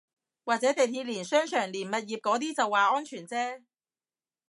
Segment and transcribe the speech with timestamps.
[0.43, 3.61] 或者地鐵連商場連物業嗰啲就話安全啫